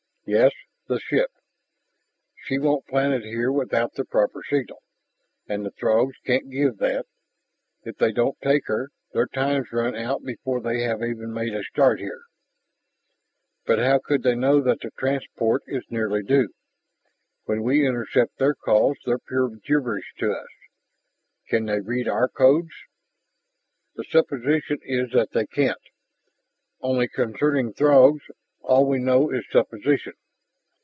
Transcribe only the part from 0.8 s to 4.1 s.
the ship. She won't planet here without the